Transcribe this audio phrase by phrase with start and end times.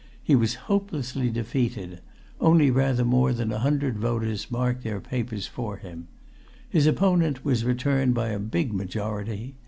[0.23, 2.01] He was hopelessly defeated
[2.39, 6.07] only rather more than a hundred voters marked their papers for him.
[6.67, 9.53] His opponent was returned by a big majority.